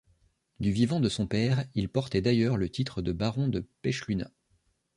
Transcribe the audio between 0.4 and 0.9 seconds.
Du